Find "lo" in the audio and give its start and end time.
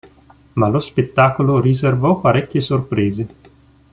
0.67-0.79